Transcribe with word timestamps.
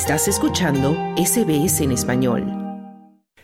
Estás 0.00 0.28
escuchando 0.28 0.94
SBS 1.16 1.80
en 1.80 1.90
español. 1.90 2.68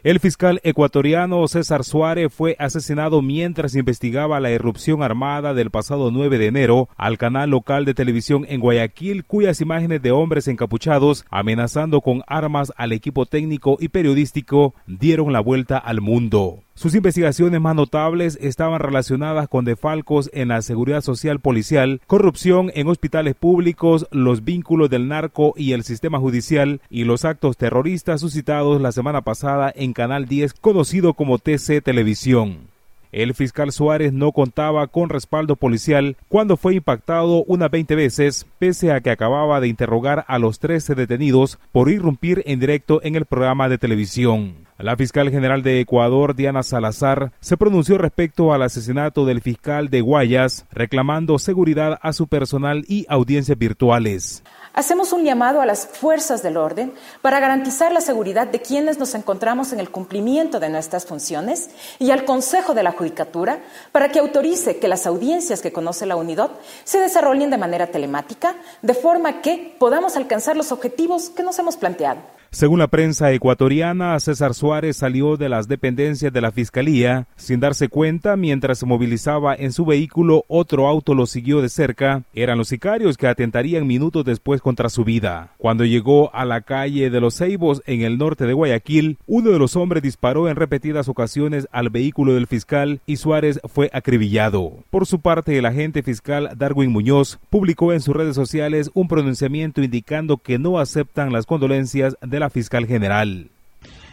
El 0.04 0.20
fiscal 0.20 0.60
ecuatoriano 0.62 1.48
César 1.48 1.82
Suárez 1.82 2.32
fue 2.32 2.54
asesinado 2.60 3.22
mientras 3.22 3.74
investigaba 3.74 4.38
la 4.38 4.52
irrupción 4.52 5.02
armada 5.02 5.52
del 5.52 5.72
pasado 5.72 6.12
9 6.12 6.38
de 6.38 6.46
enero 6.46 6.88
al 6.96 7.18
canal 7.18 7.50
local 7.50 7.84
de 7.84 7.94
televisión 7.94 8.46
en 8.48 8.60
Guayaquil, 8.60 9.24
cuyas 9.24 9.60
imágenes 9.60 10.00
de 10.00 10.12
hombres 10.12 10.46
encapuchados 10.46 11.24
amenazando 11.28 12.00
con 12.00 12.22
armas 12.28 12.72
al 12.76 12.92
equipo 12.92 13.26
técnico 13.26 13.76
y 13.80 13.88
periodístico 13.88 14.74
dieron 14.86 15.32
la 15.32 15.40
vuelta 15.40 15.76
al 15.76 16.00
mundo. 16.02 16.60
Sus 16.76 16.96
investigaciones 16.96 17.60
más 17.60 17.76
notables 17.76 18.36
estaban 18.42 18.80
relacionadas 18.80 19.46
con 19.48 19.64
defalcos 19.64 20.28
en 20.32 20.48
la 20.48 20.60
seguridad 20.60 21.02
social 21.02 21.38
policial, 21.38 22.00
corrupción 22.08 22.72
en 22.74 22.88
hospitales 22.88 23.36
públicos, 23.36 24.08
los 24.10 24.42
vínculos 24.44 24.90
del 24.90 25.06
narco 25.06 25.54
y 25.56 25.72
el 25.72 25.84
sistema 25.84 26.18
judicial 26.18 26.80
y 26.90 27.04
los 27.04 27.24
actos 27.24 27.56
terroristas 27.56 28.20
suscitados 28.20 28.82
la 28.82 28.90
semana 28.90 29.22
pasada 29.22 29.72
en 29.74 29.92
Canal 29.92 30.26
10 30.26 30.54
conocido 30.54 31.14
como 31.14 31.38
TC 31.38 31.80
Televisión. 31.80 32.74
El 33.12 33.34
fiscal 33.34 33.70
Suárez 33.70 34.12
no 34.12 34.32
contaba 34.32 34.88
con 34.88 35.10
respaldo 35.10 35.54
policial 35.54 36.16
cuando 36.26 36.56
fue 36.56 36.74
impactado 36.74 37.44
unas 37.44 37.70
20 37.70 37.94
veces, 37.94 38.46
pese 38.58 38.90
a 38.90 39.00
que 39.00 39.10
acababa 39.10 39.60
de 39.60 39.68
interrogar 39.68 40.24
a 40.26 40.40
los 40.40 40.58
13 40.58 40.96
detenidos 40.96 41.60
por 41.70 41.88
irrumpir 41.88 42.42
en 42.46 42.58
directo 42.58 43.00
en 43.04 43.14
el 43.14 43.26
programa 43.26 43.68
de 43.68 43.78
televisión. 43.78 44.63
La 44.78 44.96
fiscal 44.96 45.30
general 45.30 45.62
de 45.62 45.78
Ecuador, 45.78 46.34
Diana 46.34 46.64
Salazar, 46.64 47.30
se 47.38 47.56
pronunció 47.56 47.96
respecto 47.96 48.52
al 48.52 48.62
asesinato 48.62 49.24
del 49.24 49.40
fiscal 49.40 49.88
de 49.88 50.00
Guayas, 50.00 50.66
reclamando 50.72 51.38
seguridad 51.38 52.00
a 52.02 52.12
su 52.12 52.26
personal 52.26 52.84
y 52.88 53.06
audiencias 53.08 53.56
virtuales. 53.56 54.42
Hacemos 54.72 55.12
un 55.12 55.22
llamado 55.22 55.60
a 55.60 55.66
las 55.66 55.86
fuerzas 55.86 56.42
del 56.42 56.56
orden 56.56 56.92
para 57.22 57.38
garantizar 57.38 57.92
la 57.92 58.00
seguridad 58.00 58.48
de 58.48 58.62
quienes 58.62 58.98
nos 58.98 59.14
encontramos 59.14 59.72
en 59.72 59.78
el 59.78 59.90
cumplimiento 59.90 60.58
de 60.58 60.70
nuestras 60.70 61.06
funciones 61.06 61.70
y 62.00 62.10
al 62.10 62.24
Consejo 62.24 62.74
de 62.74 62.82
la 62.82 62.90
Judicatura 62.90 63.60
para 63.92 64.08
que 64.08 64.18
autorice 64.18 64.78
que 64.80 64.88
las 64.88 65.06
audiencias 65.06 65.62
que 65.62 65.72
conoce 65.72 66.04
la 66.04 66.16
UNIDOT 66.16 66.50
se 66.82 66.98
desarrollen 66.98 67.50
de 67.50 67.58
manera 67.58 67.86
telemática, 67.86 68.56
de 68.82 68.94
forma 68.94 69.40
que 69.40 69.76
podamos 69.78 70.16
alcanzar 70.16 70.56
los 70.56 70.72
objetivos 70.72 71.30
que 71.30 71.44
nos 71.44 71.60
hemos 71.60 71.76
planteado. 71.76 72.34
Según 72.54 72.78
la 72.78 72.86
prensa 72.86 73.32
ecuatoriana, 73.32 74.20
César 74.20 74.54
Suárez 74.54 74.98
salió 74.98 75.36
de 75.36 75.48
las 75.48 75.66
dependencias 75.66 76.32
de 76.32 76.40
la 76.40 76.52
Fiscalía 76.52 77.26
sin 77.34 77.58
darse 77.58 77.88
cuenta 77.88 78.36
mientras 78.36 78.78
se 78.78 78.86
movilizaba 78.86 79.56
en 79.56 79.72
su 79.72 79.84
vehículo, 79.84 80.44
otro 80.46 80.86
auto 80.86 81.16
lo 81.16 81.26
siguió 81.26 81.60
de 81.60 81.68
cerca. 81.68 82.22
Eran 82.32 82.56
los 82.56 82.68
sicarios 82.68 83.16
que 83.16 83.26
atentarían 83.26 83.88
minutos 83.88 84.24
después 84.24 84.60
contra 84.60 84.88
su 84.88 85.02
vida. 85.02 85.50
Cuando 85.58 85.84
llegó 85.84 86.32
a 86.32 86.44
la 86.44 86.60
calle 86.60 87.10
de 87.10 87.20
los 87.20 87.34
Ceibos 87.34 87.82
en 87.86 88.02
el 88.02 88.18
norte 88.18 88.46
de 88.46 88.52
Guayaquil, 88.52 89.18
uno 89.26 89.50
de 89.50 89.58
los 89.58 89.74
hombres 89.74 90.04
disparó 90.04 90.48
en 90.48 90.54
repetidas 90.54 91.08
ocasiones 91.08 91.66
al 91.72 91.90
vehículo 91.90 92.34
del 92.34 92.46
fiscal 92.46 93.00
y 93.04 93.16
Suárez 93.16 93.58
fue 93.64 93.90
acribillado. 93.92 94.74
Por 94.90 95.06
su 95.06 95.18
parte, 95.18 95.58
el 95.58 95.66
agente 95.66 96.04
fiscal 96.04 96.50
Darwin 96.56 96.92
Muñoz 96.92 97.40
publicó 97.50 97.92
en 97.92 98.00
sus 98.00 98.14
redes 98.14 98.36
sociales 98.36 98.92
un 98.94 99.08
pronunciamiento 99.08 99.82
indicando 99.82 100.36
que 100.36 100.60
no 100.60 100.78
aceptan 100.78 101.32
las 101.32 101.46
condolencias 101.46 102.16
de 102.22 102.38
la 102.38 102.43
fiscal 102.50 102.86
general. 102.86 103.50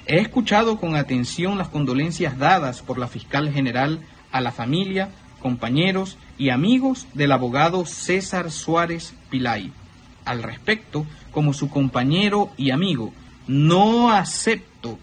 He 0.08 0.20
escuchado 0.20 0.80
con 0.80 0.96
atención 0.96 1.58
las 1.58 1.70
condolencias 1.70 2.38
dadas 2.38 2.82
por 2.82 2.98
la 2.98 3.08
fiscal 3.08 3.52
general 3.52 4.00
a 4.32 4.42
la 4.42 4.52
familia, 4.52 5.10
compañeros 5.40 6.18
y 6.38 6.50
amigos 6.50 7.08
del 7.14 7.32
abogado 7.32 7.86
César 7.86 8.52
Suárez 8.52 9.14
Pilay. 9.30 9.72
Al 10.26 10.44
respecto, 10.44 11.06
como 11.32 11.54
su 11.54 11.70
compañero 11.70 12.50
y 12.58 12.72
amigo, 12.72 13.14
no 13.48 14.12
acepto 14.12 15.00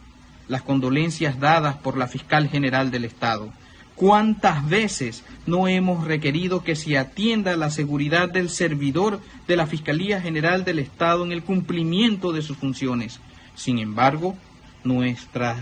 las 0.49 0.63
condolencias 0.63 1.39
dadas 1.39 1.77
por 1.77 1.97
la 1.97 2.09
fiscal 2.09 2.49
general 2.49 2.91
del 2.91 3.05
Estado. 3.05 3.53
¿Cuántas 3.95 4.69
veces 4.69 5.25
no 5.47 5.67
hemos 5.67 6.07
requerido 6.07 6.63
que 6.63 6.77
se 6.77 6.97
atienda 6.97 7.57
la 7.57 7.71
seguridad 7.71 8.29
del 8.29 8.49
servidor 8.49 9.21
de 9.49 9.57
la 9.57 9.67
Fiscalía 9.67 10.21
General 10.21 10.65
del 10.65 10.79
Estado 10.79 11.25
en 11.25 11.33
el 11.33 11.43
cumplimiento 11.43 12.33
de 12.33 12.43
sus 12.43 12.57
funciones? 12.57 13.21
Sin 13.59 13.81
embargo, 13.81 14.37
nuestras 14.85 15.59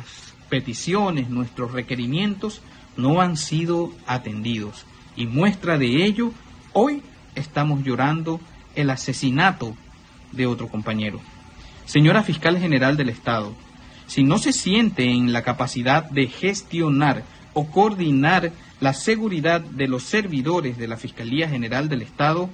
peticiones, 0.51 1.31
nuestros 1.31 1.73
requerimientos 1.73 2.61
no 2.99 3.23
han 3.23 3.39
sido 3.39 3.91
atendidos. 4.07 4.85
Y 5.17 5.25
muestra 5.27 5.79
de 5.79 6.05
ello, 6.05 6.33
hoy 6.75 7.03
estamos 7.35 7.83
llorando 7.85 8.39
el 8.75 8.91
asesinato 8.91 9.75
de 10.33 10.45
otro 10.45 10.69
compañero. 10.69 11.21
Señora 11.87 12.23
Fiscal 12.23 12.59
General 12.59 12.99
del 12.99 13.09
Estado, 13.09 13.55
si 14.07 14.25
no 14.25 14.37
se 14.37 14.53
siente 14.53 15.11
en 15.11 15.33
la 15.33 15.43
capacidad 15.43 16.05
de 16.11 16.27
gestionar 16.27 17.25
o 17.55 17.71
coordinar 17.71 18.53
la 18.79 18.93
seguridad 18.93 19.63
de 19.63 19.89
los 19.89 20.03
servidores 20.03 20.77
de 20.77 20.87
la 20.87 20.99
Fiscalía 20.99 21.49
General 21.49 21.89
del 21.89 22.03
Estado, 22.03 22.51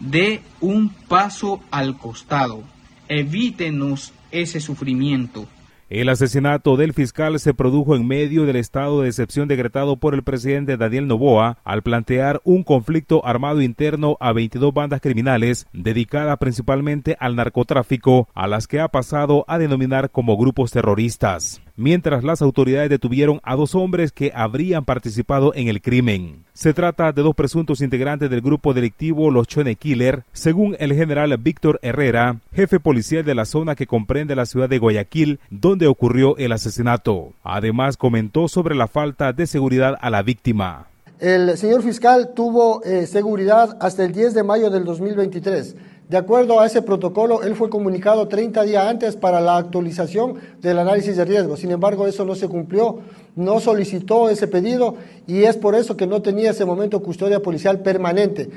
dé 0.00 0.40
un 0.62 0.88
paso 0.88 1.60
al 1.70 1.98
costado. 1.98 2.64
Evítenos 3.08 4.14
ese 4.30 4.60
sufrimiento. 4.60 5.46
El 5.88 6.08
asesinato 6.08 6.76
del 6.76 6.92
fiscal 6.94 7.38
se 7.38 7.54
produjo 7.54 7.94
en 7.94 8.08
medio 8.08 8.44
del 8.44 8.56
estado 8.56 9.02
de 9.02 9.08
excepción 9.08 9.46
decretado 9.46 9.98
por 9.98 10.14
el 10.14 10.24
presidente 10.24 10.76
Daniel 10.76 11.06
Novoa 11.06 11.58
al 11.62 11.82
plantear 11.82 12.40
un 12.42 12.64
conflicto 12.64 13.24
armado 13.24 13.62
interno 13.62 14.16
a 14.18 14.32
22 14.32 14.74
bandas 14.74 15.00
criminales 15.00 15.68
dedicadas 15.72 16.38
principalmente 16.38 17.16
al 17.20 17.36
narcotráfico, 17.36 18.28
a 18.34 18.48
las 18.48 18.66
que 18.66 18.80
ha 18.80 18.88
pasado 18.88 19.44
a 19.46 19.58
denominar 19.58 20.10
como 20.10 20.36
grupos 20.36 20.72
terroristas 20.72 21.62
mientras 21.76 22.24
las 22.24 22.42
autoridades 22.42 22.90
detuvieron 22.90 23.40
a 23.42 23.54
dos 23.54 23.74
hombres 23.74 24.12
que 24.12 24.32
habrían 24.34 24.84
participado 24.84 25.54
en 25.54 25.68
el 25.68 25.80
crimen. 25.80 26.44
Se 26.52 26.72
trata 26.72 27.12
de 27.12 27.22
dos 27.22 27.34
presuntos 27.34 27.80
integrantes 27.80 28.30
del 28.30 28.40
grupo 28.40 28.74
delictivo 28.74 29.30
Los 29.30 29.46
Chone 29.46 29.76
Killer, 29.76 30.24
según 30.32 30.76
el 30.78 30.94
general 30.94 31.36
Víctor 31.38 31.78
Herrera, 31.82 32.40
jefe 32.52 32.80
policial 32.80 33.24
de 33.24 33.34
la 33.34 33.44
zona 33.44 33.74
que 33.74 33.86
comprende 33.86 34.34
la 34.34 34.46
ciudad 34.46 34.68
de 34.68 34.78
Guayaquil, 34.78 35.38
donde 35.50 35.86
ocurrió 35.86 36.36
el 36.38 36.52
asesinato. 36.52 37.32
Además, 37.42 37.96
comentó 37.96 38.48
sobre 38.48 38.74
la 38.74 38.88
falta 38.88 39.32
de 39.32 39.46
seguridad 39.46 39.96
a 40.00 40.10
la 40.10 40.22
víctima. 40.22 40.86
El 41.18 41.56
señor 41.56 41.82
fiscal 41.82 42.32
tuvo 42.34 42.84
eh, 42.84 43.06
seguridad 43.06 43.78
hasta 43.80 44.04
el 44.04 44.12
10 44.12 44.34
de 44.34 44.42
mayo 44.42 44.68
del 44.68 44.84
2023 44.84 45.74
de 46.08 46.16
acuerdo 46.16 46.60
a 46.60 46.66
ese 46.66 46.82
protocolo, 46.82 47.42
él 47.42 47.56
fue 47.56 47.68
comunicado 47.68 48.28
30 48.28 48.62
días 48.62 48.86
antes 48.86 49.16
para 49.16 49.40
la 49.40 49.56
actualización 49.56 50.36
del 50.60 50.78
análisis 50.78 51.16
de 51.16 51.24
riesgo. 51.24 51.56
Sin 51.56 51.72
embargo, 51.72 52.06
eso 52.06 52.24
no 52.24 52.36
se 52.36 52.46
cumplió, 52.46 53.00
no 53.34 53.58
solicitó 53.58 54.28
ese 54.28 54.46
pedido 54.46 54.94
y 55.26 55.42
es 55.42 55.56
por 55.56 55.74
eso 55.74 55.96
que 55.96 56.06
no 56.06 56.22
tenía 56.22 56.52
ese 56.52 56.64
momento 56.64 57.02
custodia 57.02 57.42
policial 57.42 57.80
permanente. 57.80 58.48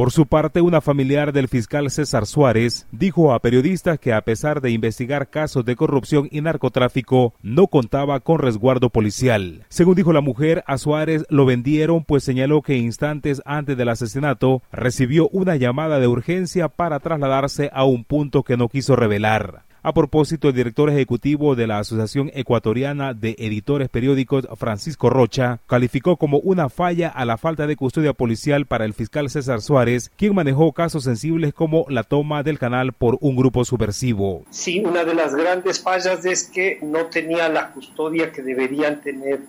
Por 0.00 0.12
su 0.12 0.24
parte, 0.24 0.62
una 0.62 0.80
familiar 0.80 1.30
del 1.30 1.46
fiscal 1.46 1.90
César 1.90 2.24
Suárez 2.24 2.86
dijo 2.90 3.34
a 3.34 3.40
periodistas 3.40 3.98
que 3.98 4.14
a 4.14 4.22
pesar 4.22 4.62
de 4.62 4.70
investigar 4.70 5.28
casos 5.28 5.66
de 5.66 5.76
corrupción 5.76 6.26
y 6.30 6.40
narcotráfico, 6.40 7.34
no 7.42 7.66
contaba 7.66 8.20
con 8.20 8.38
resguardo 8.38 8.88
policial. 8.88 9.66
Según 9.68 9.96
dijo 9.96 10.14
la 10.14 10.22
mujer, 10.22 10.64
a 10.66 10.78
Suárez 10.78 11.26
lo 11.28 11.44
vendieron 11.44 12.02
pues 12.04 12.24
señaló 12.24 12.62
que 12.62 12.78
instantes 12.78 13.42
antes 13.44 13.76
del 13.76 13.90
asesinato 13.90 14.62
recibió 14.72 15.28
una 15.32 15.56
llamada 15.56 16.00
de 16.00 16.06
urgencia 16.06 16.68
para 16.68 16.98
trasladarse 17.00 17.68
a 17.70 17.84
un 17.84 18.04
punto 18.04 18.42
que 18.42 18.56
no 18.56 18.70
quiso 18.70 18.96
revelar. 18.96 19.64
A 19.82 19.94
propósito, 19.94 20.48
el 20.48 20.54
director 20.54 20.90
ejecutivo 20.90 21.54
de 21.54 21.66
la 21.66 21.78
Asociación 21.78 22.30
Ecuatoriana 22.34 23.14
de 23.14 23.34
Editores 23.38 23.88
Periódicos, 23.88 24.46
Francisco 24.58 25.08
Rocha, 25.08 25.60
calificó 25.66 26.18
como 26.18 26.38
una 26.38 26.68
falla 26.68 27.08
a 27.08 27.24
la 27.24 27.38
falta 27.38 27.66
de 27.66 27.76
custodia 27.76 28.12
policial 28.12 28.66
para 28.66 28.84
el 28.84 28.92
fiscal 28.92 29.30
César 29.30 29.62
Suárez, 29.62 30.10
quien 30.18 30.34
manejó 30.34 30.72
casos 30.72 31.04
sensibles 31.04 31.54
como 31.54 31.86
la 31.88 32.02
toma 32.02 32.42
del 32.42 32.58
canal 32.58 32.92
por 32.92 33.16
un 33.22 33.36
grupo 33.36 33.64
subversivo. 33.64 34.44
Sí, 34.50 34.82
una 34.84 35.02
de 35.04 35.14
las 35.14 35.34
grandes 35.34 35.80
fallas 35.80 36.26
es 36.26 36.44
que 36.44 36.78
no 36.82 37.06
tenía 37.06 37.48
la 37.48 37.70
custodia 37.70 38.32
que 38.32 38.42
deberían 38.42 39.00
tener 39.00 39.40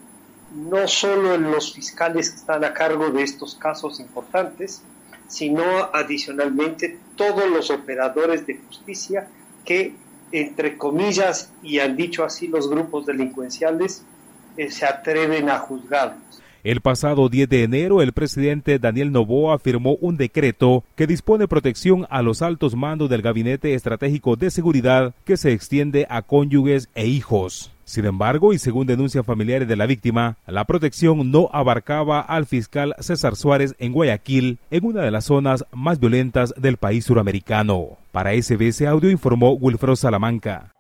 no 0.56 0.88
solo 0.88 1.38
los 1.38 1.74
fiscales 1.74 2.30
que 2.30 2.38
están 2.38 2.64
a 2.64 2.74
cargo 2.74 3.10
de 3.10 3.24
estos 3.24 3.56
casos 3.56 4.00
importantes, 4.00 4.82
sino 5.28 5.62
adicionalmente 5.92 7.00
todos 7.18 7.50
los 7.50 7.70
operadores 7.70 8.48
de 8.48 8.60
justicia 8.60 9.28
que 9.66 9.94
entre 10.32 10.78
comillas, 10.78 11.52
y 11.64 11.80
han 11.80 11.96
dicho 11.96 12.24
así 12.24 12.48
los 12.48 12.70
grupos 12.70 13.06
delincuenciales, 13.06 14.06
eh, 14.58 14.70
se 14.70 14.86
atreven 14.86 15.50
a 15.50 15.60
juzgarlos. 15.60 16.42
El 16.64 16.82
pasado 16.82 17.28
10 17.28 17.50
de 17.50 17.64
enero, 17.64 18.04
el 18.04 18.14
presidente 18.14 18.78
Daniel 18.78 19.12
Novoa 19.12 19.58
firmó 19.58 19.96
un 20.00 20.16
decreto 20.16 20.84
que 20.96 21.08
dispone 21.08 21.48
protección 21.48 22.06
a 22.12 22.22
los 22.22 22.44
altos 22.44 22.76
mandos 22.76 23.10
del 23.10 23.24
Gabinete 23.24 23.74
Estratégico 23.74 24.36
de 24.36 24.52
Seguridad 24.52 25.16
que 25.26 25.38
se 25.38 25.54
extiende 25.54 26.06
a 26.08 26.22
cónyuges 26.22 26.88
e 26.94 27.08
hijos. 27.08 27.72
Sin 27.86 28.06
embargo, 28.06 28.54
y 28.54 28.60
según 28.60 28.88
denuncian 28.88 29.24
familiares 29.24 29.68
de 29.68 29.76
la 29.76 29.86
víctima, 29.86 30.38
la 30.48 30.66
protección 30.66 31.32
no 31.32 31.50
abarcaba 31.52 32.22
al 32.22 32.46
fiscal 32.46 32.96
César 33.00 33.36
Suárez 33.36 33.76
en 33.80 33.92
Guayaquil, 33.92 34.60
en 34.70 34.86
una 34.86 35.02
de 35.02 35.12
las 35.12 35.26
zonas 35.26 35.66
más 35.72 36.00
violentas 36.00 36.54
del 36.58 36.78
país 36.78 37.06
suramericano. 37.06 37.98
Para 38.12 38.34
SBS 38.34 38.82
Audio 38.84 39.10
informó 39.10 39.54
Wilfredo 39.54 39.96
Salamanca. 39.96 40.72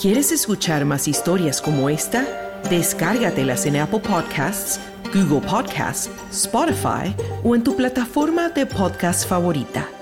¿Quieres 0.00 0.30
escuchar 0.30 0.84
más 0.84 1.08
historias 1.08 1.60
como 1.60 1.88
esta? 1.88 2.24
Descárgatelas 2.70 3.66
en 3.66 3.76
Apple 3.76 4.00
Podcasts, 4.00 4.80
Google 5.12 5.40
Podcasts, 5.48 6.08
Spotify 6.30 7.14
o 7.42 7.56
en 7.56 7.64
tu 7.64 7.74
plataforma 7.74 8.48
de 8.48 8.66
podcast 8.66 9.28
favorita. 9.28 9.97